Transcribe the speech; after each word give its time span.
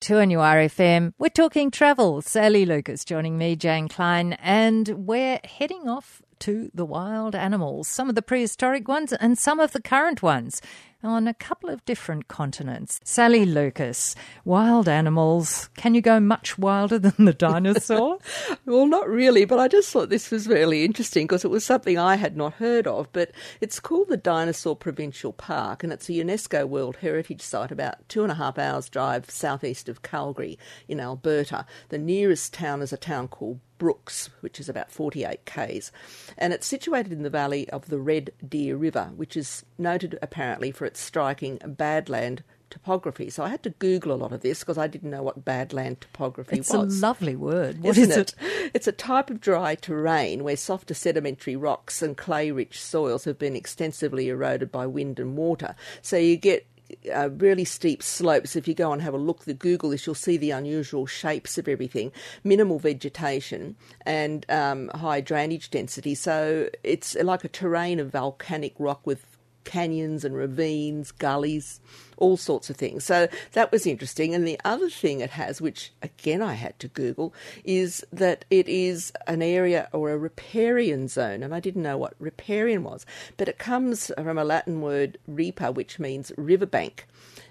2NURFM. 0.00 1.12
We're 1.18 1.28
talking 1.28 1.70
travel. 1.70 2.22
Sally 2.22 2.64
Lucas 2.64 3.04
joining 3.04 3.36
me, 3.36 3.54
Jane 3.54 3.88
Klein, 3.88 4.32
and 4.34 4.88
we're 5.06 5.40
heading 5.44 5.88
off 5.88 6.22
to 6.40 6.70
the 6.74 6.84
wild 6.84 7.34
animals, 7.34 7.88
some 7.88 8.08
of 8.08 8.14
the 8.14 8.22
prehistoric 8.22 8.88
ones 8.88 9.12
and 9.12 9.38
some 9.38 9.60
of 9.60 9.72
the 9.72 9.82
current 9.82 10.22
ones 10.22 10.60
on 11.02 11.26
a 11.26 11.34
couple 11.34 11.70
of 11.70 11.84
different 11.84 12.28
continents. 12.28 13.00
Sally 13.04 13.44
Lucas, 13.44 14.14
wild 14.44 14.88
animals. 14.88 15.70
Can 15.76 15.94
you 15.94 16.00
go 16.00 16.20
much 16.20 16.58
wilder 16.58 16.98
than 16.98 17.24
the 17.24 17.32
dinosaur? 17.32 18.18
well, 18.66 18.86
not 18.86 19.08
really, 19.08 19.44
but 19.44 19.58
I 19.58 19.68
just 19.68 19.90
thought 19.90 20.10
this 20.10 20.30
was 20.30 20.46
really 20.46 20.84
interesting 20.84 21.26
because 21.26 21.44
it 21.44 21.50
was 21.50 21.64
something 21.64 21.98
I 21.98 22.16
had 22.16 22.36
not 22.36 22.54
heard 22.54 22.86
of. 22.86 23.08
But 23.12 23.30
it's 23.60 23.80
called 23.80 24.08
the 24.08 24.16
Dinosaur 24.16 24.76
Provincial 24.76 25.32
Park 25.32 25.82
and 25.82 25.92
it's 25.92 26.08
a 26.08 26.12
UNESCO 26.12 26.68
World 26.68 26.96
Heritage 26.96 27.42
Site 27.42 27.72
about 27.72 28.08
two 28.08 28.22
and 28.22 28.32
a 28.32 28.36
half 28.36 28.58
hours 28.58 28.88
drive 28.88 29.30
southeast 29.30 29.88
of 29.88 30.02
Calgary 30.02 30.58
in 30.88 31.00
Alberta. 31.00 31.64
The 31.88 31.98
nearest 31.98 32.52
town 32.52 32.82
is 32.82 32.92
a 32.92 32.98
town 32.98 33.28
called 33.28 33.60
Brooks, 33.80 34.30
which 34.42 34.60
is 34.60 34.68
about 34.68 34.92
48 34.92 35.44
k's, 35.46 35.90
and 36.38 36.52
it's 36.52 36.66
situated 36.66 37.10
in 37.10 37.24
the 37.24 37.30
valley 37.30 37.68
of 37.70 37.88
the 37.88 37.98
Red 37.98 38.30
Deer 38.46 38.76
River, 38.76 39.10
which 39.16 39.36
is 39.36 39.64
noted 39.78 40.18
apparently 40.22 40.70
for 40.70 40.84
its 40.84 41.00
striking 41.00 41.58
badland 41.58 42.40
topography. 42.70 43.28
So 43.30 43.42
I 43.42 43.48
had 43.48 43.62
to 43.64 43.70
Google 43.70 44.12
a 44.12 44.14
lot 44.14 44.32
of 44.32 44.42
this 44.42 44.60
because 44.60 44.78
I 44.78 44.86
didn't 44.86 45.10
know 45.10 45.22
what 45.22 45.44
badland 45.44 46.00
topography 46.00 46.58
it's 46.58 46.72
was. 46.72 46.94
It's 46.94 47.02
a 47.02 47.06
lovely 47.06 47.36
word. 47.36 47.82
What 47.82 47.98
Isn't 47.98 48.10
is 48.12 48.16
it? 48.16 48.34
it? 48.40 48.70
It's 48.74 48.86
a 48.86 48.92
type 48.92 49.28
of 49.30 49.40
dry 49.40 49.74
terrain 49.74 50.44
where 50.44 50.56
softer 50.56 50.94
sedimentary 50.94 51.56
rocks 51.56 52.00
and 52.00 52.16
clay 52.16 52.50
rich 52.50 52.80
soils 52.80 53.24
have 53.24 53.38
been 53.38 53.56
extensively 53.56 54.28
eroded 54.28 54.70
by 54.70 54.86
wind 54.86 55.18
and 55.18 55.36
water. 55.36 55.74
So 56.00 56.16
you 56.16 56.36
get 56.36 56.66
uh, 57.14 57.30
really 57.30 57.64
steep 57.64 58.02
slopes. 58.02 58.56
If 58.56 58.68
you 58.68 58.74
go 58.74 58.92
and 58.92 59.02
have 59.02 59.14
a 59.14 59.18
look, 59.18 59.44
the 59.44 59.54
Google 59.54 59.90
this, 59.90 60.06
you'll 60.06 60.14
see 60.14 60.36
the 60.36 60.50
unusual 60.50 61.06
shapes 61.06 61.58
of 61.58 61.68
everything. 61.68 62.12
Minimal 62.44 62.78
vegetation 62.78 63.76
and 64.06 64.46
um, 64.48 64.88
high 64.94 65.20
drainage 65.20 65.70
density. 65.70 66.14
So 66.14 66.68
it's 66.82 67.14
like 67.16 67.44
a 67.44 67.48
terrain 67.48 68.00
of 68.00 68.10
volcanic 68.10 68.74
rock 68.78 69.06
with 69.06 69.29
canyons 69.64 70.24
and 70.24 70.34
ravines, 70.34 71.12
gullies, 71.12 71.80
all 72.16 72.36
sorts 72.36 72.70
of 72.70 72.76
things. 72.76 73.04
So 73.04 73.28
that 73.52 73.72
was 73.72 73.86
interesting. 73.86 74.34
And 74.34 74.46
the 74.46 74.60
other 74.64 74.90
thing 74.90 75.20
it 75.20 75.30
has, 75.30 75.60
which 75.60 75.92
again 76.02 76.42
I 76.42 76.54
had 76.54 76.78
to 76.80 76.88
Google, 76.88 77.34
is 77.64 78.04
that 78.12 78.44
it 78.50 78.68
is 78.68 79.12
an 79.26 79.42
area 79.42 79.88
or 79.92 80.10
a 80.10 80.18
riparian 80.18 81.08
zone. 81.08 81.42
And 81.42 81.54
I 81.54 81.60
didn't 81.60 81.82
know 81.82 81.98
what 81.98 82.14
riparian 82.18 82.84
was, 82.84 83.06
but 83.36 83.48
it 83.48 83.58
comes 83.58 84.10
from 84.16 84.38
a 84.38 84.44
Latin 84.44 84.80
word 84.80 85.18
ripa, 85.26 85.72
which 85.72 85.98
means 85.98 86.32
riverbank 86.36 87.06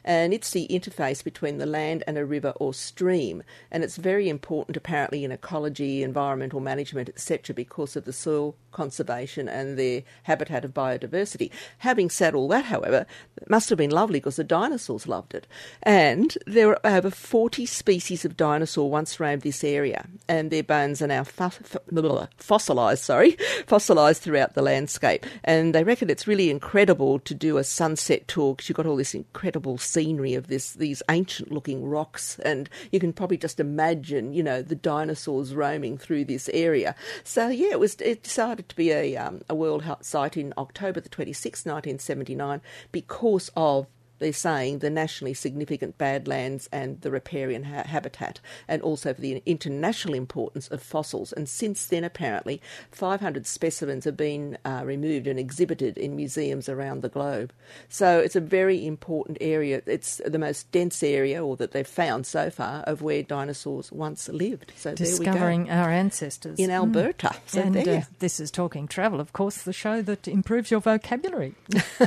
and 0.09 0.33
it's 0.33 0.49
the 0.49 0.65
interface 0.71 1.23
between 1.23 1.59
the 1.59 1.67
land 1.67 2.03
and 2.07 2.17
a 2.17 2.25
river 2.25 2.51
or 2.55 2.73
stream. 2.73 3.43
And 3.69 3.83
it's 3.83 3.95
very 3.95 4.27
important, 4.27 4.75
apparently, 4.75 5.23
in 5.23 5.31
ecology, 5.31 6.01
environmental 6.01 6.59
management, 6.59 7.09
etc., 7.09 7.53
because 7.53 7.95
of 7.95 8.05
the 8.05 8.11
soil 8.11 8.55
conservation 8.71 9.47
and 9.47 9.77
the 9.77 10.03
habitat 10.23 10.65
of 10.65 10.73
biodiversity. 10.73 11.51
Having 11.79 12.09
said 12.09 12.33
all 12.33 12.47
that, 12.47 12.65
however, 12.65 13.05
it 13.39 13.49
must 13.51 13.69
have 13.69 13.77
been 13.77 13.91
lovely 13.91 14.19
because 14.19 14.37
the 14.37 14.43
dinosaurs 14.43 15.07
loved 15.07 15.35
it. 15.35 15.45
And 15.83 16.35
there 16.47 16.71
are 16.71 16.97
over 16.97 17.11
40 17.11 17.67
species 17.67 18.25
of 18.25 18.35
dinosaur 18.35 18.89
once 18.89 19.19
roamed 19.19 19.43
this 19.43 19.63
area, 19.63 20.07
and 20.27 20.49
their 20.49 20.63
bones 20.63 21.03
are 21.03 21.07
now 21.07 21.23
fossilised, 21.23 23.03
sorry, 23.03 23.37
fossilised 23.67 24.23
throughout 24.23 24.55
the 24.55 24.63
landscape. 24.63 25.23
And 25.43 25.75
they 25.75 25.83
reckon 25.83 26.09
it's 26.09 26.25
really 26.25 26.49
incredible 26.49 27.19
to 27.19 27.35
do 27.35 27.57
a 27.57 27.63
sunset 27.63 28.27
tour 28.27 28.55
because 28.55 28.69
you've 28.69 28.75
got 28.75 28.87
all 28.87 28.95
this 28.95 29.13
incredible 29.13 29.77
scenery 29.99 30.33
of 30.33 30.47
this 30.47 30.73
these 30.73 31.03
ancient 31.09 31.51
looking 31.51 31.85
rocks, 31.85 32.39
and 32.39 32.69
you 32.89 33.01
can 33.01 33.11
probably 33.11 33.37
just 33.37 33.59
imagine, 33.59 34.31
you 34.31 34.41
know, 34.41 34.61
the 34.61 34.75
dinosaurs 34.75 35.53
roaming 35.53 35.97
through 35.97 36.23
this 36.23 36.49
area. 36.53 36.95
So 37.25 37.49
yeah, 37.49 37.71
it 37.71 37.79
was 37.79 37.95
it 37.95 38.23
decided 38.23 38.69
to 38.69 38.75
be 38.77 38.91
a 38.91 39.17
um, 39.17 39.41
a 39.49 39.55
world 39.55 39.83
site 40.01 40.37
in 40.37 40.53
October 40.57 41.01
the 41.01 41.09
26th, 41.09 41.65
1979, 41.65 42.61
because 42.93 43.51
of 43.57 43.87
they're 44.19 44.33
saying 44.33 44.79
the 44.79 44.89
nationally 44.89 45.33
significant 45.33 45.97
badlands 45.97 46.69
and 46.71 47.01
the 47.01 47.11
riparian 47.11 47.63
ha- 47.63 47.83
habitat, 47.85 48.39
and 48.67 48.81
also 48.81 49.13
for 49.13 49.21
the 49.21 49.41
international 49.45 50.13
importance 50.13 50.67
of 50.67 50.81
fossils. 50.81 51.31
And 51.33 51.47
since 51.47 51.87
then, 51.87 52.03
apparently, 52.03 52.61
500 52.91 53.47
specimens 53.47 54.05
have 54.05 54.17
been 54.17 54.57
uh, 54.65 54.81
removed 54.85 55.27
and 55.27 55.39
exhibited 55.39 55.97
in 55.97 56.15
museums 56.15 56.69
around 56.69 57.01
the 57.01 57.09
globe. 57.09 57.53
So 57.87 58.19
it's 58.19 58.35
a 58.35 58.41
very 58.41 58.85
important 58.85 59.37
area. 59.41 59.81
It's 59.85 60.21
the 60.25 60.39
most 60.39 60.71
dense 60.71 61.01
area, 61.03 61.43
or 61.43 61.55
that 61.57 61.71
they've 61.71 61.87
found 61.87 62.25
so 62.25 62.49
far, 62.49 62.83
of 62.83 63.01
where 63.01 63.23
dinosaurs 63.23 63.91
once 63.91 64.29
lived. 64.29 64.73
So 64.75 64.93
discovering 64.93 65.69
our 65.69 65.89
ancestors 65.89 66.59
in 66.59 66.71
Alberta. 66.71 67.29
Mm. 67.29 67.39
So 67.45 67.61
and 67.61 67.87
uh, 67.87 68.01
this 68.19 68.39
is 68.39 68.51
talking 68.51 68.87
travel, 68.87 69.19
of 69.19 69.33
course, 69.33 69.63
the 69.63 69.73
show 69.73 70.01
that 70.01 70.27
improves 70.27 70.71
your 70.71 70.79
vocabulary. 70.79 71.55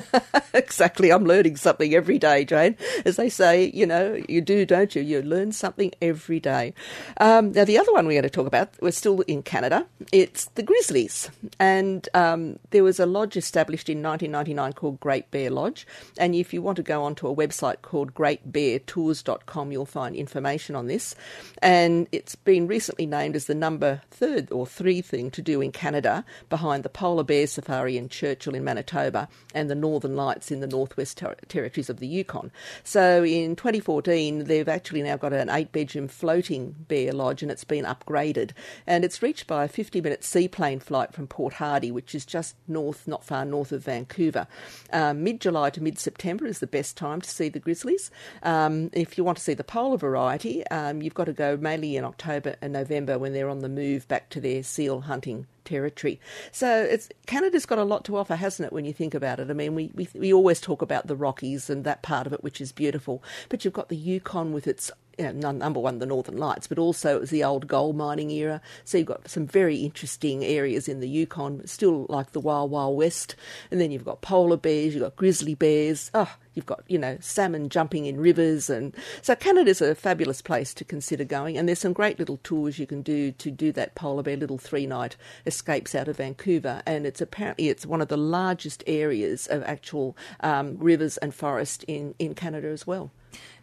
exactly, 0.55 1.11
I'm 1.11 1.25
learning 1.25 1.57
something 1.57 1.95
every 1.95 2.02
every 2.03 2.19
day, 2.19 2.45
Jane. 2.45 2.77
As 3.05 3.15
they 3.15 3.29
say, 3.29 3.71
you 3.73 3.87
know, 3.87 4.21
you 4.29 4.41
do, 4.41 4.67
don't 4.67 4.93
you? 4.97 5.03
You 5.03 5.23
learn 5.23 5.53
something 5.53 5.93
every 6.03 6.41
day. 6.41 6.75
Um, 7.19 7.53
now, 7.53 7.65
the 7.65 7.79
other 7.79 7.93
one 7.93 8.09
we're 8.09 8.15
going 8.15 8.25
to 8.25 8.29
talk 8.29 8.49
about, 8.49 8.71
we're 8.81 8.91
still 8.91 9.21
in 9.21 9.45
Canada. 9.45 9.87
It's 10.11 10.47
the 10.57 10.65
Grizzlies. 10.65 11.31
And 11.61 12.09
um, 12.13 12.59
there 12.71 12.83
was 12.83 12.99
a 12.99 13.07
lodge 13.07 13.37
established 13.37 13.89
in 13.89 14.03
1999 14.03 14.73
called 14.73 14.99
Great 14.99 15.31
Bear 15.31 15.49
Lodge. 15.49 15.87
And 16.19 16.35
if 16.35 16.53
you 16.53 16.61
want 16.61 16.75
to 16.79 16.83
go 16.83 17.05
onto 17.05 17.29
a 17.29 17.37
website 17.37 17.83
called 17.83 18.15
greatbeartours.com, 18.15 19.71
you'll 19.71 19.87
find 19.87 20.17
information 20.17 20.75
on 20.75 20.89
this. 20.89 21.15
And 21.59 22.09
it's 22.11 22.35
been 22.35 22.67
recently 22.67 23.07
named 23.07 23.37
as 23.37 23.45
the 23.45 23.55
number 23.55 24.03
third 24.11 24.51
or 24.51 24.67
three 24.67 25.03
thing 25.03 25.31
to 25.31 25.41
do 25.41 25.61
in 25.61 25.71
Canada 25.71 26.25
behind 26.51 26.83
the 26.83 26.89
Polar 26.89 27.23
Bear 27.23 27.47
Safari 27.47 27.97
in 27.97 28.09
Churchill 28.09 28.57
in 28.57 28.65
Manitoba 28.65 29.29
and 29.55 29.71
the 29.71 29.77
Northern 29.77 30.17
Lights 30.17 30.51
in 30.51 30.59
the 30.59 30.67
Northwest 30.67 31.19
ter- 31.19 31.37
Territories 31.47 31.92
of 31.93 32.01
the 32.01 32.09
Yukon. 32.09 32.51
So 32.83 33.25
in 33.25 33.55
2014, 33.55 34.45
they've 34.45 34.69
actually 34.69 35.03
now 35.03 35.17
got 35.17 35.33
an 35.33 35.49
eight 35.49 35.71
bedroom 35.71 36.09
floating 36.09 36.75
bear 36.89 37.13
lodge 37.13 37.43
and 37.43 37.53
it's 37.53 37.63
been 37.63 37.85
upgraded. 37.85 38.51
And 38.87 39.05
it's 39.05 39.23
reached 39.23 39.47
by 39.47 39.65
a 39.65 39.69
50 39.69 40.01
minute 40.01 40.25
seaplane 40.25 40.81
flight 40.81 41.13
from 41.13 41.29
Port 41.29 41.55
Hardy, 41.55 41.93
which 41.93 42.15
is 42.15 42.27
just 42.27 42.57
north, 42.67 43.07
not 43.07 43.23
far 43.23 43.45
north 43.45 43.71
of 43.71 43.85
Vancouver. 43.85 44.49
Um, 44.93 45.23
mid 45.23 45.41
July 45.41 45.71
to 45.71 45.83
mid 45.83 45.99
September 45.99 46.47
is 46.47 46.59
the 46.59 46.67
best 46.67 46.97
time 46.97 47.21
to 47.21 47.31
see 47.31 47.49
the 47.49 47.61
grizzlies. 47.61 48.11
Um, 48.43 48.91
if 48.93 49.17
you 49.17 49.23
want 49.23 49.39
to 49.39 49.45
see 49.45 49.55
the 49.55 49.63
polar 49.63 49.99
variety, 49.99 50.67
um, 50.69 51.03
you've 51.03 51.15
got 51.15 51.27
to 51.27 51.33
go 51.33 51.57
mainly 51.57 51.97
in 51.97 52.05
October 52.05 52.57
and 52.61 52.73
November 52.73 53.19
when 53.19 53.33
they're 53.33 53.49
on 53.49 53.61
the 53.61 53.69
move 53.69 54.09
back 54.09 54.31
to 54.31 54.41
their 54.41 54.63
seal 54.63 55.03
hunting 55.03 55.47
territory. 55.65 56.21
So 56.51 56.83
it's 56.83 57.09
Canada's 57.27 57.67
got 57.67 57.79
a 57.79 57.85
lot 57.85 58.05
to 58.07 58.17
offer, 58.17 58.37
hasn't 58.37 58.67
it? 58.67 58.73
When 58.73 58.85
you 58.85 58.93
think 58.93 59.15
about 59.15 59.41
it, 59.41 59.51
I 59.51 59.53
mean, 59.53 59.75
we, 59.75 59.91
we 59.95 60.09
we 60.15 60.33
always 60.33 60.61
talk 60.61 60.83
about 60.83 61.07
the 61.07 61.17
Rockies 61.17 61.71
and 61.71 61.85
that 61.85 62.03
part 62.03 62.27
of 62.27 62.33
it, 62.33 62.43
which 62.43 62.61
is 62.61 62.73
beautiful, 62.73 63.23
but 63.49 63.65
you've 63.65 63.75
got 63.75 63.89
the 63.89 63.97
Yukon 63.97 64.53
with 64.53 64.67
its 64.67 64.91
you 65.19 65.33
know, 65.33 65.51
number 65.51 65.81
one, 65.81 65.99
the 65.99 66.07
Northern 66.07 66.37
Lights, 66.37 66.67
but 66.67 66.79
also 66.79 67.17
it 67.17 67.21
was 67.21 67.31
the 67.31 67.45
old 67.45 67.67
gold 67.67 67.97
mining 67.97 68.31
era. 68.31 68.61
So 68.85 68.99
you've 68.99 69.07
got 69.07 69.29
some 69.29 69.47
very 69.47 69.77
interesting 69.77 70.45
areas 70.45 70.89
in 70.89 71.01
the 71.01 71.09
Yukon, 71.09 71.67
still 71.67 72.07
like 72.09 72.33
the 72.33 72.41
Wild 72.41 72.71
Wild 72.71 72.97
West. 72.97 73.37
And 73.71 73.81
then 73.81 73.91
you've 73.91 74.05
got 74.05 74.23
polar 74.23 74.57
bears, 74.57 74.95
you've 74.95 75.03
got 75.03 75.17
grizzly 75.17 75.55
bears. 75.55 76.11
Oh, 76.15 76.35
you've 76.55 76.67
got, 76.67 76.83
you 76.89 76.99
know, 76.99 77.19
salmon 77.21 77.69
jumping 77.69 78.07
in 78.07 78.21
rivers. 78.21 78.71
And 78.71 78.95
so 79.21 79.35
Canada's 79.35 79.81
a 79.81 79.95
fabulous 79.95 80.43
place 80.43 80.75
to 80.75 80.85
consider 80.85 81.25
going. 81.25 81.57
And 81.57 81.69
there's 81.69 81.79
some 81.79 81.93
great 81.93 82.19
little 82.19 82.39
tours 82.43 82.79
you 82.79 82.87
can 82.87 83.03
do 83.03 83.33
to 83.33 83.51
do 83.51 83.73
that 83.73 83.95
polar 83.95 84.23
bear 84.23 84.37
little 84.37 84.59
three 84.59 84.87
night 84.87 85.17
escapes 85.47 85.95
out 85.95 86.09
of 86.09 86.17
Vancouver. 86.17 86.83
And 86.87 87.07
it's 87.07 87.21
apparently, 87.21 87.69
it's 87.69 87.87
one 87.87 88.01
of 88.01 88.09
the 88.09 88.17
largest 88.17 88.83
areas 88.87 89.47
of 89.47 89.63
actual 89.65 90.17
um, 90.41 90.77
rivers 90.79 91.17
and 91.19 91.35
forest 91.35 91.85
in, 91.85 92.15
in 92.19 92.35
Canada 92.35 92.69
as 92.69 92.87
well. 92.87 93.11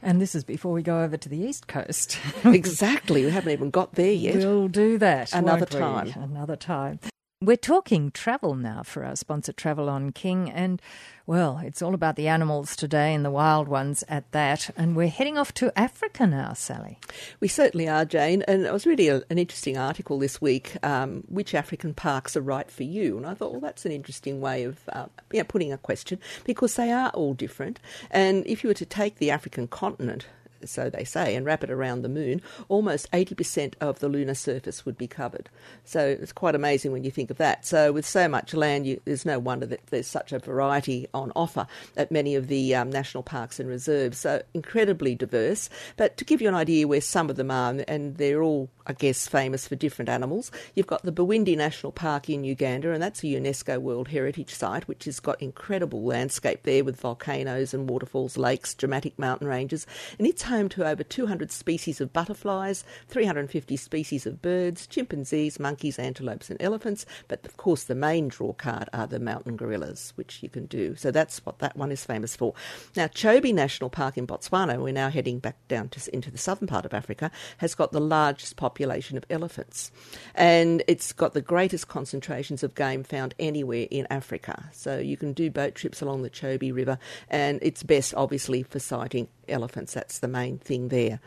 And 0.02 0.22
this 0.22 0.35
is 0.35 0.44
before 0.44 0.74
we 0.74 0.81
go 0.81 1.02
over 1.02 1.18
to 1.18 1.30
the 1.30 1.38
East 1.38 1.68
Coast. 1.68 2.19
exactly. 2.46 3.26
We 3.26 3.32
haven't 3.32 3.52
even 3.52 3.70
got 3.70 3.96
there 3.96 4.11
yet. 4.11 4.35
We'll 4.35 4.67
do 4.67 4.97
that. 4.97 5.34
Another 5.34 5.66
time. 5.66 6.14
Another 6.16 6.55
time. 6.55 6.99
We're 7.41 7.56
talking 7.56 8.12
travel 8.12 8.53
now 8.53 8.84
for 8.84 9.06
our 9.06 9.16
sponsor, 9.16 9.53
Travel 9.53 9.88
on 9.90 10.12
King. 10.12 10.52
And, 10.52 10.82
well, 11.26 11.62
it's 11.64 11.82
all 11.82 11.94
about 11.94 12.18
the 12.18 12.28
animals 12.28 12.76
today 12.76 13.14
and 13.14 13.24
the 13.24 13.32
wild 13.32 13.70
ones 13.70 14.03
at 14.09 14.30
that. 14.34 14.72
And 14.76 14.94
we're 14.94 15.08
heading 15.08 15.38
off 15.38 15.53
to 15.53 15.72
Africa 15.80 16.28
now, 16.28 16.52
Sally. 16.52 17.00
We 17.40 17.47
certainly 17.47 17.88
are, 17.88 18.03
Jane. 18.03 18.41
And 18.41 18.66
it 18.66 18.74
was 18.74 18.86
really 18.86 19.08
a, 19.08 19.22
an 19.30 19.38
interesting 19.38 19.78
article 19.78 20.20
this 20.20 20.41
week 20.41 20.76
um, 20.84 21.24
which 21.30 21.56
African 21.56 21.94
parks 21.94 22.36
are 22.36 22.41
right 22.41 22.70
for 22.70 22.84
you? 22.84 23.16
And 23.16 23.26
I 23.26 23.36
thought, 23.36 23.53
well, 23.53 23.62
that's 23.62 23.86
an 23.86 23.94
interesting 23.94 24.41
way 24.41 24.66
of 24.66 24.78
uh, 24.91 25.06
putting 25.47 25.72
a 25.72 25.78
question 25.78 26.20
because 26.44 26.76
they 26.76 26.91
are 26.91 27.09
all 27.12 27.34
different. 27.34 27.80
And 28.12 28.46
if 28.47 28.66
you 28.66 28.68
were 28.68 28.74
to 28.74 28.86
take 28.86 29.16
the 29.16 29.32
African 29.32 29.70
continent, 29.70 30.26
so 30.66 30.90
they 30.90 31.03
say, 31.03 31.35
and 31.35 31.46
wrap 31.46 31.64
it 31.64 31.72
around 31.72 32.02
the 32.02 32.09
moon, 32.09 32.41
almost 32.67 33.11
80% 33.11 33.73
of 33.82 34.00
the 34.00 34.09
lunar 34.09 34.34
surface 34.34 34.85
would 34.85 34.97
be 34.97 35.08
covered. 35.08 35.50
So 35.84 36.06
it's 36.06 36.32
quite 36.32 36.56
amazing 36.56 36.91
when 36.91 37.03
you 37.03 37.11
think 37.11 37.29
of 37.29 37.38
that. 37.38 37.66
So 37.66 37.91
with 37.91 38.06
so 38.06 38.28
much 38.28 38.53
land, 38.53 38.85
you, 38.85 39.02
there's 39.06 39.26
no 39.26 39.40
wonder 39.40 39.66
that 39.67 39.88
there's 39.88 40.08
such 40.08 40.32
a 40.32 40.40
variety 40.40 41.08
on 41.14 41.32
offer 41.35 41.67
at 41.97 42.11
many 42.11 42.35
of 42.35 42.47
the 42.47 42.76
um, 42.76 42.90
national 42.90 43.23
parks 43.23 43.59
and 43.59 43.70
reserves. 43.70 44.17
So 44.17 44.41
incredibly 44.53 45.16
diverse. 45.16 45.70
But 45.97 46.17
to 46.17 46.26
give 46.26 46.41
you 46.41 46.47
an 46.47 46.56
idea 46.56 46.88
where 46.88 47.02
some 47.02 47.29
of 47.29 47.35
them 47.35 47.52
are, 47.52 47.76
and 47.88 48.17
they're 48.17 48.41
all, 48.41 48.70
I 48.88 48.94
guess, 48.94 49.28
famous 49.28 49.67
for 49.67 49.76
different 49.76 50.09
animals, 50.09 50.52
you've 50.76 50.88
got 50.88 51.03
the 51.03 51.12
Bwindi 51.12 51.55
National 51.55 51.91
Park 51.91 52.29
in 52.29 52.44
Uganda, 52.44 52.91
and 52.91 53.02
that's 53.02 53.23
a 53.23 53.28
UNESCO 53.28 53.79
World 53.79 54.08
Heritage 54.09 54.53
Site, 54.53 54.88
which 54.88 55.05
has 55.05 55.20
got 55.20 55.41
incredible 55.41 56.03
landscape 56.03 56.64
there 56.64 56.84
with 56.84 57.00
volcanoes 57.00 57.73
and 57.73 57.90
waterfalls, 57.90 58.38
lakes, 58.38 58.73
dramatic 58.73 59.17
mountain 59.17 59.47
ranges. 59.47 59.85
And 60.17 60.28
it's 60.28 60.44
home 60.49 60.67
to 60.69 60.85
over 60.85 61.03
200 61.03 61.51
species 61.51 62.01
of 62.01 62.11
butterflies, 62.11 62.84
350 63.07 63.78
species 63.78 64.25
of 64.25 64.41
birds, 64.41 64.85
chimpanzees, 64.85 65.59
monkeys, 65.59 65.97
antelopes, 65.97 66.49
and 66.49 66.61
elephants. 66.61 67.05
But 67.28 67.46
of 67.46 67.55
course, 67.57 67.85
the 67.85 67.96
main 67.96 68.28
draw 68.28 68.53
card 68.53 68.90
are 68.91 69.07
the 69.07 69.19
mountain 69.19 69.55
gorillas, 69.55 70.11
which 70.16 70.43
you 70.43 70.49
can 70.49 70.66
do. 70.66 70.96
So 70.96 71.11
that's 71.11 71.46
what 71.46 71.59
that 71.59 71.78
one 71.78 71.91
is 71.91 72.03
famous 72.03 72.35
for. 72.35 72.53
Now, 72.96 73.07
Chobe 73.07 73.53
National 73.53 73.90
Park 73.90 74.17
in 74.17 74.28
Botswana, 74.28 74.81
we're 74.81 74.91
now 74.91 75.09
heading 75.09 75.40
back 75.40 75.55
down 75.67 75.90
to, 75.90 76.13
into 76.13 76.31
the 76.31 76.37
southern 76.37 76.67
part 76.67 76.85
of 76.85 76.93
Africa, 76.93 77.31
has 77.57 77.75
got 77.75 77.91
the 77.91 78.02
largest 78.02 78.57
population 78.57 79.17
of 79.17 79.25
elephants. 79.29 79.91
And 80.35 80.84
it's 80.87 81.13
got 81.13 81.34
the 81.34 81.41
greatest 81.41 81.87
concentrations 81.87 82.63
of 82.63 82.75
game 82.75 83.03
found 83.03 83.35
anywhere 83.40 83.87
in 83.90 84.07
Africa. 84.09 84.69
So 84.73 84.97
you 84.97 85.16
can 85.16 85.34
do 85.34 85.49
boat 85.49 85.75
trips 85.75 86.02
along 86.02 86.23
the 86.23 86.29
Chobe 86.29 86.73
River, 86.73 86.97
and 87.29 87.59
it's 87.61 87.84
best, 87.84 88.13
obviously, 88.16 88.63
for 88.63 88.79
sighting 88.79 89.28
elephants. 89.49 89.93
That's 89.93 90.19
the 90.19 90.28
main 90.28 90.57
thing 90.57 90.90
there. 90.90 91.19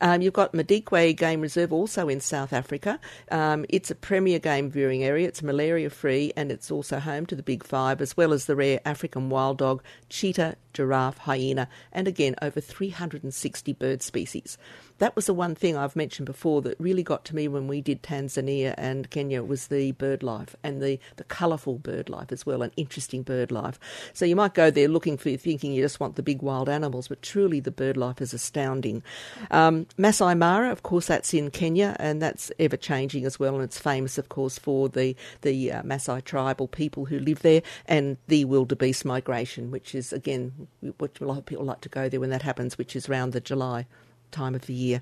Um, 0.00 0.22
you've 0.22 0.32
got 0.32 0.52
Madikwe 0.52 1.16
Game 1.16 1.40
Reserve 1.40 1.72
also 1.72 2.08
in 2.08 2.20
South 2.20 2.52
Africa. 2.52 3.00
Um, 3.30 3.64
it's 3.68 3.90
a 3.90 3.94
premier 3.94 4.38
game 4.38 4.70
viewing 4.70 5.04
area. 5.04 5.28
It's 5.28 5.42
malaria 5.42 5.90
free 5.90 6.32
and 6.36 6.50
it's 6.50 6.70
also 6.70 6.98
home 6.98 7.26
to 7.26 7.36
the 7.36 7.42
Big 7.42 7.64
Five 7.64 8.00
as 8.00 8.16
well 8.16 8.32
as 8.32 8.46
the 8.46 8.56
rare 8.56 8.80
African 8.84 9.28
wild 9.30 9.58
dog, 9.58 9.82
cheetah, 10.08 10.56
giraffe, 10.72 11.18
hyena, 11.18 11.68
and 11.92 12.06
again 12.06 12.34
over 12.42 12.60
360 12.60 13.72
bird 13.74 14.02
species. 14.02 14.58
That 14.98 15.16
was 15.16 15.26
the 15.26 15.34
one 15.34 15.56
thing 15.56 15.76
I've 15.76 15.96
mentioned 15.96 16.26
before 16.26 16.62
that 16.62 16.78
really 16.78 17.02
got 17.02 17.24
to 17.26 17.34
me 17.34 17.48
when 17.48 17.66
we 17.66 17.80
did 17.80 18.02
Tanzania 18.02 18.74
and 18.78 19.10
Kenya 19.10 19.42
was 19.42 19.66
the 19.66 19.90
bird 19.92 20.22
life 20.22 20.54
and 20.62 20.80
the, 20.80 21.00
the 21.16 21.24
colourful 21.24 21.78
bird 21.78 22.08
life 22.08 22.30
as 22.30 22.46
well, 22.46 22.62
an 22.62 22.70
interesting 22.76 23.22
bird 23.22 23.50
life. 23.50 23.80
So 24.12 24.24
you 24.24 24.36
might 24.36 24.54
go 24.54 24.70
there 24.70 24.86
looking 24.86 25.16
for 25.16 25.36
thinking 25.36 25.72
you 25.72 25.82
just 25.82 25.98
want 25.98 26.14
the 26.14 26.22
big 26.22 26.42
wild 26.42 26.68
animals, 26.68 27.08
but 27.08 27.22
truly 27.22 27.58
the 27.58 27.72
bird 27.72 27.96
life 27.96 28.20
is 28.20 28.32
astounding. 28.32 29.02
Um, 29.50 29.86
Masai 29.98 30.36
Mara, 30.36 30.70
of 30.70 30.84
course, 30.84 31.06
that's 31.06 31.34
in 31.34 31.50
Kenya 31.50 31.96
and 31.98 32.22
that's 32.22 32.52
ever 32.60 32.76
changing 32.76 33.24
as 33.24 33.38
well, 33.38 33.56
and 33.56 33.64
it's 33.64 33.78
famous, 33.78 34.16
of 34.16 34.28
course, 34.28 34.58
for 34.58 34.88
the 34.88 35.16
the 35.42 35.72
uh, 35.72 35.82
Masai 35.82 36.20
tribal 36.20 36.68
people 36.68 37.06
who 37.06 37.18
live 37.18 37.42
there 37.42 37.62
and 37.86 38.16
the 38.28 38.44
wildebeest 38.44 39.04
migration, 39.04 39.72
which 39.72 39.94
is 39.94 40.12
again 40.12 40.68
what 40.98 41.18
a 41.20 41.24
lot 41.24 41.38
of 41.38 41.46
people 41.46 41.64
like 41.64 41.80
to 41.80 41.88
go 41.88 42.08
there 42.08 42.20
when 42.20 42.30
that 42.30 42.42
happens, 42.42 42.78
which 42.78 42.94
is 42.94 43.08
around 43.08 43.32
the 43.32 43.40
July 43.40 43.86
time 44.30 44.54
of 44.54 44.66
the 44.66 44.74
year. 44.74 45.00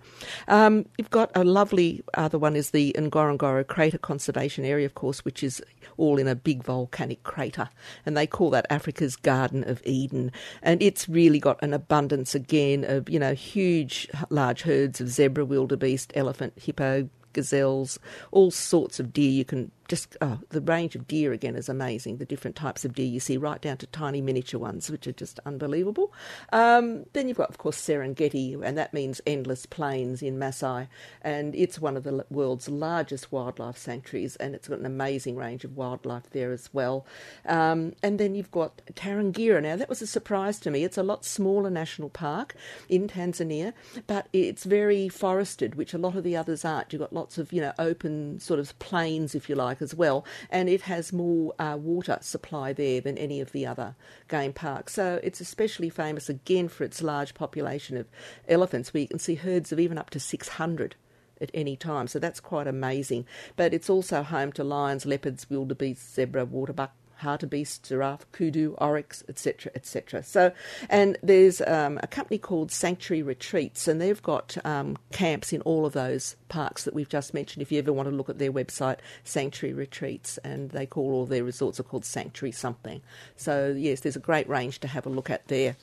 Um, 0.49 0.87
you've 0.99 1.11
got 1.11 1.31
a 1.35 1.45
lovely 1.45 2.03
other 2.15 2.39
one 2.39 2.57
is 2.57 2.71
the 2.71 2.95
Ngorongoro 2.99 3.67
Crater 3.67 3.99
Conservation 3.99 4.65
Area, 4.65 4.87
of 4.87 4.95
course, 4.95 5.25
which 5.25 5.43
is 5.43 5.63
all 5.97 6.19
in 6.19 6.29
a 6.29 6.35
big 6.35 6.63
volcanic 6.63 7.23
crater, 7.23 7.69
and 8.07 8.17
they 8.17 8.27
call 8.27 8.51
that 8.51 8.67
Africa's 8.71 9.17
Garden 9.17 9.69
of 9.69 9.83
Eden. 9.85 10.33
And 10.63 10.83
it's 10.83 11.09
really 11.09 11.39
got 11.39 11.63
an 11.63 11.73
abundance 11.73 12.35
again 12.35 12.85
of 12.85 13.09
you 13.09 13.19
know 13.19 13.35
huge, 13.35 14.09
large 14.31 14.63
herds 14.63 15.01
of 15.01 15.09
zebra, 15.09 15.45
wildebeest, 15.45 16.13
elephant, 16.15 16.55
hippo, 16.57 17.09
gazelles, 17.33 17.99
all 18.31 18.51
sorts 18.51 19.01
of 19.01 19.13
deer 19.13 19.31
you 19.31 19.45
can 19.45 19.71
just 19.93 20.17
oh, 20.23 20.39
the 20.49 20.63
range 20.63 20.97
of 20.97 21.07
deer 21.07 21.35
again 21.35 21.55
is 21.55 21.69
amazing. 21.69 22.17
The 22.17 22.25
different 22.25 22.57
types 22.57 22.87
of 22.87 22.95
deer 22.95 23.05
you 23.05 23.21
see, 23.21 23.37
right 23.37 23.61
down 23.61 23.77
to 23.77 23.87
tiny 23.89 24.23
miniature 24.23 24.59
ones, 24.59 24.91
which 24.91 25.07
are 25.07 25.13
just 25.13 25.39
unbelievable. 25.45 26.15
Um, 26.51 27.05
then 27.13 27.29
you've 27.29 27.37
got, 27.37 27.51
of 27.51 27.59
course, 27.59 27.77
Serengeti, 27.77 28.59
and 28.65 28.79
that 28.79 28.95
means 28.95 29.21
endless 29.27 29.67
plains 29.67 30.23
in 30.23 30.39
Masai, 30.39 30.89
and 31.21 31.55
it's 31.55 31.79
one 31.79 31.99
of 31.99 32.05
the 32.05 32.25
world's 32.31 32.71
largest 32.71 33.31
wildlife 33.33 33.77
sanctuaries, 33.77 34.35
and 34.37 34.55
it's 34.55 34.67
got 34.67 34.79
an 34.79 34.87
amazing 34.87 35.37
range 35.37 35.63
of 35.63 35.77
wildlife 35.77 36.31
there 36.31 36.53
as 36.53 36.71
well. 36.73 37.05
Um, 37.45 37.93
and 38.03 38.19
then 38.19 38.35
you've 38.35 38.51
got 38.51 38.81
Tarangire. 38.95 39.63
Now 39.63 39.77
that 39.77 39.91
was 39.91 40.01
a 40.01 40.07
surprise 40.07 40.59
to 40.61 40.71
me. 40.71 40.85
It's 40.85 40.97
a 40.97 41.03
lot 41.03 41.27
smaller 41.27 41.69
national 41.69 42.09
park 42.09 42.55
in 42.89 43.09
Tanzania, 43.09 43.75
but 44.07 44.29
it's 44.33 44.65
very 44.65 45.11
forested, 45.11 45.75
which 45.75 45.93
a 45.93 45.99
lot 45.99 46.17
of 46.17 46.25
the 46.25 46.35
others 46.35 46.65
aren't. 46.65 46.95
You've 46.95 47.01
got 47.01 47.13
lots 47.13 47.37
of 47.37 47.53
you 47.53 47.61
know 47.61 47.75
open 47.79 48.41
sort 48.41 48.59
of 48.59 48.79
plains, 48.79 49.35
if 49.35 49.51
you 49.51 49.55
like 49.55 49.82
as 49.83 49.95
well, 49.95 50.25
and 50.49 50.69
it 50.69 50.83
has 50.83 51.13
more 51.13 51.55
uh, 51.59 51.77
water 51.79 52.19
supply 52.21 52.73
there 52.73 53.01
than 53.01 53.19
any 53.19 53.41
of 53.41 53.53
the 53.53 53.67
other 53.67 53.97
game 54.29 54.53
parks. 54.53 54.95
So 54.95 55.21
it's 55.23 55.41
especially 55.41 55.91
famous 55.91 56.29
again 56.29 56.69
for 56.69 56.85
its 56.85 57.03
large 57.03 57.35
population 57.35 57.97
of 57.97 58.07
elephants, 58.49 58.95
where 58.95 59.03
you 59.03 59.09
can 59.09 59.19
see 59.19 59.35
herds 59.35 59.73
of 59.73 59.81
even 59.81 59.99
up 59.99 60.11
to 60.11 60.21
600 60.21 60.97
at 61.41 61.51
any 61.53 61.77
time. 61.77 62.07
So 62.07 62.19
that's 62.19 62.41
quite 62.41 62.67
amazing. 62.67 63.27
But 63.57 63.75
it's 63.75 63.91
also 63.91 64.23
home 64.23 64.53
to 64.53 64.65
lions, 64.65 65.05
leopards, 65.05 65.51
wildebeest, 65.51 66.15
zebra, 66.15 66.45
waterbuck, 66.45 66.95
hartebeest, 67.23 67.89
giraffe, 67.89 68.31
kudu, 68.33 68.75
oryx, 68.79 69.25
etc., 69.29 69.73
etc. 69.75 70.23
So, 70.23 70.53
and 70.91 71.17
there's 71.23 71.61
um, 71.63 71.99
a 72.03 72.07
company 72.07 72.39
called 72.39 72.71
Sanctuary 72.71 73.23
Retreats, 73.23 73.89
and 73.89 74.01
they've 74.01 74.23
got 74.23 74.57
um, 74.65 74.97
camps 75.13 75.53
in 75.53 75.61
all 75.63 75.87
of 75.87 75.93
those 75.93 76.37
parks 76.49 76.85
that 76.85 76.95
we've 76.95 77.09
just 77.09 77.35
mentioned. 77.35 77.63
If 77.63 77.73
you 77.73 77.79
ever 77.79 77.93
want 77.93 78.09
to 78.09 78.15
look 78.15 78.29
at 78.29 78.39
their 78.39 78.53
website, 78.53 78.99
Sanctuary 79.25 79.75
Retreats, 79.75 80.39
and 80.39 80.71
they 80.71 80.87
call 80.87 81.13
all 81.13 81.27
their 81.27 81.45
resorts 81.45 81.81
are 81.81 81.85
called 81.85 82.05
Sanctuary 82.05 82.53
something. 82.53 83.01
So, 83.37 83.75
yes, 83.77 84.01
there's 84.01 84.17
a 84.17 84.21
great 84.21 84.49
range 84.49 84.81
to 84.81 84.89
have 84.89 85.07
a 85.07 85.11
look 85.11 85.31
at 85.31 85.49
there. 85.49 85.77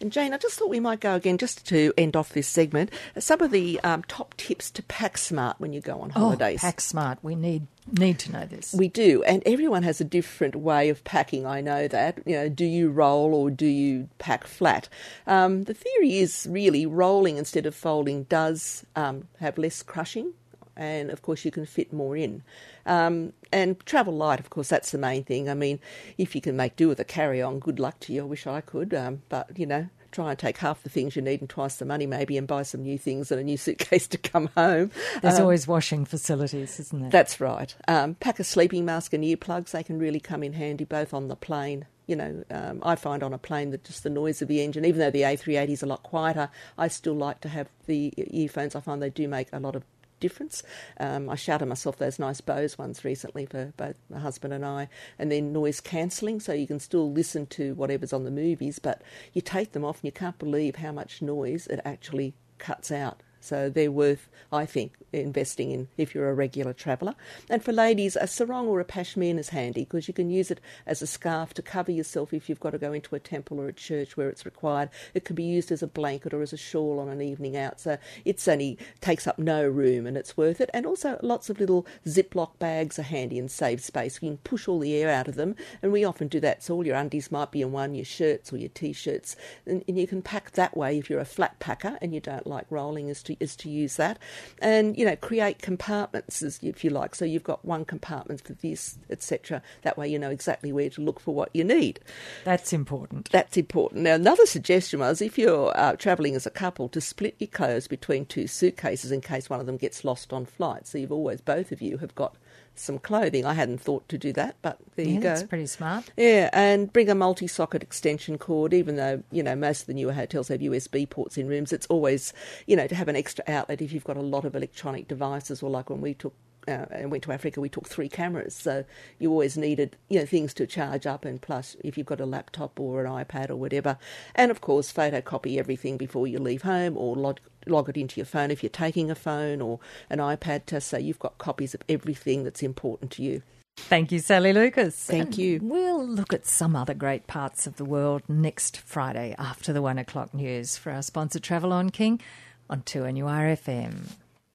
And 0.00 0.12
Jane, 0.12 0.32
I 0.32 0.38
just 0.38 0.58
thought 0.58 0.70
we 0.70 0.80
might 0.80 1.00
go 1.00 1.14
again, 1.14 1.38
just 1.38 1.66
to 1.68 1.92
end 1.96 2.16
off 2.16 2.32
this 2.32 2.48
segment, 2.48 2.90
some 3.18 3.40
of 3.40 3.50
the 3.50 3.80
um, 3.80 4.02
top 4.04 4.36
tips 4.36 4.70
to 4.72 4.82
pack 4.84 5.18
smart 5.18 5.56
when 5.58 5.72
you 5.72 5.80
go 5.80 6.00
on 6.00 6.12
oh, 6.14 6.20
holidays. 6.20 6.60
Oh, 6.62 6.66
pack 6.66 6.80
smart. 6.80 7.18
We 7.22 7.34
need 7.34 7.66
need 7.92 8.18
to 8.18 8.32
know 8.32 8.44
this. 8.44 8.74
We 8.74 8.88
do, 8.88 9.22
and 9.22 9.42
everyone 9.46 9.82
has 9.82 10.00
a 10.00 10.04
different 10.04 10.56
way 10.56 10.88
of 10.88 11.02
packing. 11.04 11.46
I 11.46 11.60
know 11.60 11.88
that. 11.88 12.20
You 12.26 12.36
know, 12.36 12.48
do 12.48 12.64
you 12.64 12.90
roll 12.90 13.34
or 13.34 13.50
do 13.50 13.66
you 13.66 14.08
pack 14.18 14.46
flat? 14.46 14.88
Um, 15.26 15.64
the 15.64 15.74
theory 15.74 16.18
is 16.18 16.46
really 16.50 16.86
rolling 16.86 17.38
instead 17.38 17.66
of 17.66 17.74
folding 17.74 18.24
does 18.24 18.84
um, 18.96 19.28
have 19.40 19.58
less 19.58 19.82
crushing, 19.82 20.32
and 20.78 21.10
of 21.10 21.22
course 21.22 21.44
you 21.44 21.50
can 21.50 21.66
fit 21.66 21.92
more 21.92 22.16
in. 22.16 22.42
Um, 22.86 23.34
and 23.52 23.78
travel 23.84 24.14
light, 24.14 24.40
of 24.40 24.48
course, 24.48 24.68
that's 24.68 24.92
the 24.92 24.98
main 24.98 25.24
thing. 25.24 25.50
I 25.50 25.54
mean, 25.54 25.80
if 26.16 26.34
you 26.34 26.40
can 26.40 26.56
make 26.56 26.76
do 26.76 26.88
with 26.88 27.00
a 27.00 27.04
carry 27.04 27.42
on, 27.42 27.58
good 27.58 27.78
luck 27.78 28.00
to 28.00 28.12
you. 28.12 28.22
I 28.22 28.24
wish 28.24 28.46
I 28.46 28.60
could, 28.60 28.94
um, 28.94 29.22
but 29.28 29.58
you 29.58 29.66
know, 29.66 29.88
try 30.12 30.30
and 30.30 30.38
take 30.38 30.58
half 30.58 30.82
the 30.82 30.88
things 30.88 31.16
you 31.16 31.22
need 31.22 31.40
and 31.40 31.50
twice 31.50 31.76
the 31.76 31.84
money 31.84 32.06
maybe 32.06 32.38
and 32.38 32.46
buy 32.46 32.62
some 32.62 32.82
new 32.82 32.98
things 32.98 33.30
and 33.30 33.40
a 33.40 33.44
new 33.44 33.56
suitcase 33.66 34.06
to 34.08 34.18
come 34.18 34.48
home. 34.56 34.90
There's 35.22 35.36
um, 35.36 35.42
always 35.42 35.66
washing 35.66 36.04
facilities, 36.04 36.78
isn't 36.80 37.00
there? 37.00 37.10
That's 37.10 37.40
right. 37.40 37.74
Um, 37.86 38.14
pack 38.14 38.38
a 38.38 38.44
sleeping 38.44 38.84
mask 38.84 39.12
and 39.12 39.24
earplugs. 39.24 39.70
They 39.70 39.82
can 39.82 39.98
really 39.98 40.20
come 40.20 40.42
in 40.42 40.54
handy 40.54 40.84
both 40.84 41.12
on 41.12 41.28
the 41.28 41.36
plane. 41.36 41.86
You 42.06 42.16
know, 42.16 42.44
um, 42.50 42.80
I 42.82 42.94
find 42.94 43.22
on 43.22 43.34
a 43.34 43.38
plane 43.38 43.70
that 43.70 43.84
just 43.84 44.02
the 44.02 44.08
noise 44.08 44.40
of 44.40 44.48
the 44.48 44.62
engine, 44.62 44.86
even 44.86 44.98
though 44.98 45.10
the 45.10 45.22
A380 45.22 45.68
is 45.68 45.82
a 45.82 45.86
lot 45.86 46.02
quieter, 46.02 46.48
I 46.78 46.88
still 46.88 47.14
like 47.14 47.42
to 47.42 47.50
have 47.50 47.68
the 47.84 48.14
earphones. 48.16 48.74
I 48.74 48.80
find 48.80 49.02
they 49.02 49.10
do 49.10 49.28
make 49.28 49.48
a 49.52 49.60
lot 49.60 49.76
of 49.76 49.84
difference. 50.20 50.62
Um, 50.98 51.28
I 51.28 51.34
shouted 51.34 51.66
myself 51.66 51.96
those 51.96 52.18
nice 52.18 52.40
Bose 52.40 52.78
ones 52.78 53.04
recently 53.04 53.46
for 53.46 53.72
both 53.76 53.96
my 54.10 54.18
husband 54.18 54.52
and 54.54 54.64
I, 54.64 54.88
and 55.18 55.30
then 55.30 55.52
noise 55.52 55.80
cancelling, 55.80 56.40
so 56.40 56.52
you 56.52 56.66
can 56.66 56.80
still 56.80 57.10
listen 57.10 57.46
to 57.46 57.74
whatever's 57.74 58.12
on 58.12 58.24
the 58.24 58.30
movies, 58.30 58.78
but 58.78 59.02
you 59.32 59.40
take 59.40 59.72
them 59.72 59.84
off 59.84 59.96
and 59.96 60.04
you 60.04 60.12
can't 60.12 60.38
believe 60.38 60.76
how 60.76 60.92
much 60.92 61.22
noise 61.22 61.66
it 61.66 61.80
actually 61.84 62.34
cuts 62.58 62.90
out. 62.90 63.22
So 63.40 63.68
they're 63.68 63.90
worth, 63.90 64.28
I 64.52 64.66
think, 64.66 64.92
investing 65.12 65.70
in 65.70 65.88
if 65.96 66.14
you're 66.14 66.28
a 66.28 66.34
regular 66.34 66.72
traveller. 66.72 67.14
And 67.48 67.62
for 67.62 67.72
ladies, 67.72 68.16
a 68.16 68.26
sarong 68.26 68.66
or 68.68 68.80
a 68.80 68.84
pashmina 68.84 69.38
is 69.38 69.50
handy 69.50 69.82
because 69.82 70.08
you 70.08 70.14
can 70.14 70.30
use 70.30 70.50
it 70.50 70.60
as 70.86 71.00
a 71.02 71.06
scarf 71.06 71.54
to 71.54 71.62
cover 71.62 71.90
yourself 71.90 72.34
if 72.34 72.48
you've 72.48 72.60
got 72.60 72.70
to 72.70 72.78
go 72.78 72.92
into 72.92 73.14
a 73.14 73.20
temple 73.20 73.60
or 73.60 73.68
a 73.68 73.72
church 73.72 74.16
where 74.16 74.28
it's 74.28 74.44
required. 74.44 74.90
It 75.14 75.24
can 75.24 75.34
be 75.34 75.44
used 75.44 75.72
as 75.72 75.82
a 75.82 75.86
blanket 75.86 76.34
or 76.34 76.42
as 76.42 76.52
a 76.52 76.58
shawl 76.58 76.98
on 76.98 77.08
an 77.08 77.22
evening 77.22 77.56
out. 77.56 77.80
So 77.80 77.96
it's 78.24 78.46
only 78.48 78.78
takes 79.00 79.26
up 79.26 79.38
no 79.38 79.66
room 79.66 80.06
and 80.06 80.16
it's 80.16 80.36
worth 80.36 80.60
it. 80.60 80.70
And 80.74 80.84
also 80.84 81.18
lots 81.22 81.48
of 81.48 81.60
little 81.60 81.86
Ziploc 82.06 82.58
bags 82.58 82.98
are 82.98 83.02
handy 83.02 83.38
and 83.38 83.50
save 83.50 83.82
space. 83.82 84.18
You 84.20 84.30
can 84.30 84.38
push 84.38 84.68
all 84.68 84.78
the 84.78 84.94
air 84.94 85.10
out 85.10 85.28
of 85.28 85.36
them, 85.36 85.56
and 85.82 85.92
we 85.92 86.04
often 86.04 86.28
do 86.28 86.40
that. 86.40 86.62
So 86.62 86.74
all 86.74 86.86
your 86.86 86.96
undies 86.96 87.32
might 87.32 87.50
be 87.50 87.62
in 87.62 87.72
one, 87.72 87.94
your 87.94 88.04
shirts 88.04 88.52
or 88.52 88.56
your 88.56 88.68
t-shirts, 88.70 89.36
and, 89.66 89.84
and 89.88 89.98
you 89.98 90.06
can 90.06 90.22
pack 90.22 90.52
that 90.52 90.76
way 90.76 90.98
if 90.98 91.08
you're 91.08 91.20
a 91.20 91.24
flat 91.24 91.58
packer 91.58 91.98
and 92.00 92.14
you 92.14 92.20
don't 92.20 92.46
like 92.46 92.66
rolling 92.70 93.08
as 93.10 93.22
to, 93.28 93.36
is 93.40 93.56
to 93.56 93.70
use 93.70 93.96
that, 93.96 94.18
and 94.60 94.96
you 94.98 95.04
know 95.04 95.16
create 95.16 95.62
compartments 95.62 96.42
as 96.42 96.58
if 96.62 96.84
you 96.84 96.90
like. 96.90 97.14
So 97.14 97.24
you've 97.24 97.44
got 97.44 97.64
one 97.64 97.84
compartment 97.84 98.40
for 98.42 98.54
this, 98.54 98.98
etc. 99.08 99.62
That 99.82 99.96
way 99.96 100.08
you 100.08 100.18
know 100.18 100.30
exactly 100.30 100.72
where 100.72 100.90
to 100.90 101.00
look 101.00 101.20
for 101.20 101.34
what 101.34 101.50
you 101.54 101.64
need. 101.64 102.00
That's 102.44 102.72
important. 102.72 103.30
That's 103.30 103.56
important. 103.56 104.02
Now 104.02 104.14
another 104.14 104.46
suggestion 104.46 105.00
was 105.00 105.22
if 105.22 105.38
you're 105.38 105.76
uh, 105.78 105.96
travelling 105.96 106.34
as 106.34 106.46
a 106.46 106.50
couple 106.50 106.88
to 106.90 107.00
split 107.00 107.36
your 107.38 107.48
clothes 107.48 107.86
between 107.88 108.26
two 108.26 108.46
suitcases 108.46 109.12
in 109.12 109.20
case 109.20 109.48
one 109.48 109.60
of 109.60 109.66
them 109.66 109.76
gets 109.76 110.04
lost 110.04 110.32
on 110.32 110.44
flight. 110.44 110.86
So 110.86 110.98
you've 110.98 111.12
always 111.12 111.40
both 111.40 111.72
of 111.72 111.80
you 111.80 111.98
have 111.98 112.14
got 112.14 112.36
some 112.78 112.98
clothing. 112.98 113.44
I 113.44 113.54
hadn't 113.54 113.80
thought 113.80 114.08
to 114.08 114.18
do 114.18 114.32
that, 114.34 114.56
but 114.62 114.78
there 114.96 115.06
yeah, 115.06 115.12
you 115.12 115.20
go. 115.20 115.28
That's 115.28 115.42
pretty 115.42 115.66
smart. 115.66 116.10
Yeah, 116.16 116.50
and 116.52 116.92
bring 116.92 117.08
a 117.08 117.14
multi-socket 117.14 117.82
extension 117.82 118.38
cord. 118.38 118.72
Even 118.74 118.96
though 118.96 119.22
you 119.30 119.42
know 119.42 119.56
most 119.56 119.82
of 119.82 119.86
the 119.86 119.94
newer 119.94 120.12
hotels 120.12 120.48
have 120.48 120.60
USB 120.60 121.08
ports 121.08 121.36
in 121.36 121.48
rooms, 121.48 121.72
it's 121.72 121.86
always 121.86 122.32
you 122.66 122.76
know 122.76 122.86
to 122.86 122.94
have 122.94 123.08
an 123.08 123.16
extra 123.16 123.44
outlet 123.48 123.82
if 123.82 123.92
you've 123.92 124.04
got 124.04 124.16
a 124.16 124.22
lot 124.22 124.44
of 124.44 124.54
electronic 124.54 125.08
devices, 125.08 125.62
or 125.62 125.70
like 125.70 125.90
when 125.90 126.00
we 126.00 126.14
took. 126.14 126.34
Uh, 126.68 126.84
and 126.90 127.10
went 127.10 127.24
to 127.24 127.32
Africa, 127.32 127.62
we 127.62 127.70
took 127.70 127.88
three 127.88 128.10
cameras, 128.10 128.54
so 128.54 128.84
you 129.18 129.30
always 129.30 129.56
needed 129.56 129.96
you 130.10 130.18
know 130.18 130.26
things 130.26 130.52
to 130.54 130.66
charge 130.66 131.06
up, 131.06 131.24
and 131.24 131.40
plus 131.40 131.76
if 131.82 131.96
you've 131.96 132.06
got 132.06 132.20
a 132.20 132.26
laptop 132.26 132.78
or 132.78 133.04
an 133.04 133.10
iPad 133.10 133.48
or 133.48 133.56
whatever, 133.56 133.96
and 134.34 134.50
of 134.50 134.60
course 134.60 134.92
photocopy 134.92 135.56
everything 135.56 135.96
before 135.96 136.26
you 136.26 136.38
leave 136.38 136.62
home, 136.62 136.94
or 136.98 137.16
log, 137.16 137.40
log 137.66 137.88
it 137.88 137.96
into 137.96 138.20
your 138.20 138.26
phone 138.26 138.50
if 138.50 138.62
you're 138.62 138.68
taking 138.68 139.10
a 139.10 139.14
phone 139.14 139.62
or 139.62 139.80
an 140.10 140.18
iPad 140.18 140.66
to 140.66 140.78
say 140.78 141.00
you've 141.00 141.18
got 141.18 141.38
copies 141.38 141.74
of 141.74 141.82
everything 141.88 142.44
that's 142.44 142.62
important 142.62 143.10
to 143.12 143.22
you. 143.22 143.42
Thank 143.78 144.12
you, 144.12 144.18
Sally 144.18 144.52
Lucas. 144.52 144.94
Thank 145.06 145.22
And 145.22 145.38
you. 145.38 145.60
We'll 145.62 146.06
look 146.06 146.34
at 146.34 146.44
some 146.44 146.76
other 146.76 146.94
great 146.94 147.26
parts 147.26 147.66
of 147.66 147.76
the 147.76 147.84
world 147.84 148.22
next 148.28 148.76
Friday 148.76 149.34
after 149.38 149.72
the 149.72 149.80
one 149.80 149.98
o'clock 149.98 150.34
news 150.34 150.76
for 150.76 150.92
our 150.92 151.02
sponsor 151.02 151.38
Travel 151.38 151.72
on 151.72 151.90
King 151.90 152.20
on 152.68 152.82
2NURFM. 152.82 154.16